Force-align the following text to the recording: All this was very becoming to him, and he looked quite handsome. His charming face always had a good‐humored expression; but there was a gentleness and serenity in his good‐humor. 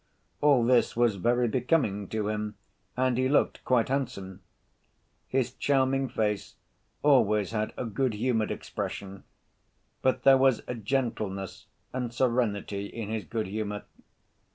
All 0.41 0.65
this 0.65 0.95
was 0.97 1.17
very 1.17 1.47
becoming 1.47 2.07
to 2.07 2.27
him, 2.27 2.55
and 2.97 3.19
he 3.19 3.29
looked 3.29 3.63
quite 3.63 3.89
handsome. 3.89 4.41
His 5.27 5.53
charming 5.53 6.09
face 6.09 6.55
always 7.03 7.51
had 7.51 7.71
a 7.77 7.85
good‐humored 7.85 8.49
expression; 8.49 9.25
but 10.01 10.23
there 10.23 10.39
was 10.39 10.63
a 10.65 10.73
gentleness 10.73 11.67
and 11.93 12.11
serenity 12.11 12.87
in 12.87 13.09
his 13.09 13.25
good‐humor. 13.25 13.83